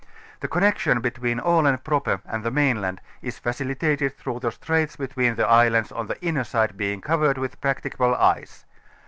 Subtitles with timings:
[0.39, 5.45] The connection between Aland proper and the mainland is facilitated through the straits between the
[5.47, 8.65] islands on the inner side being covered with practicable ice.